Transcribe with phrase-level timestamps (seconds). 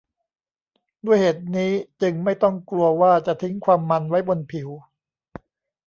[1.05, 4.69] ด้วยเหตุนี้จึงไม่ต้องกลัวว่าจะทิ้งความมันไว้บนผิว